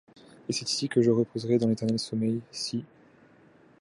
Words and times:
Et 0.49 0.53
c’est 0.53 0.67
ici 0.67 0.89
que 0.89 1.03
je 1.03 1.11
reposerai 1.11 1.59
dans 1.59 1.67
l’éternel 1.67 1.99
sommeil, 1.99 2.41
si.. 2.51 2.83